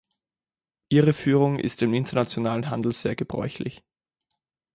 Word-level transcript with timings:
Irreführung 0.89 1.59
ist 1.59 1.83
im 1.83 1.93
internationalen 1.93 2.71
Handel 2.71 2.91
sehr 2.91 3.15
gebräuchlich. 3.15 3.83